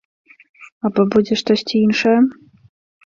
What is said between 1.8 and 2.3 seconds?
іншае?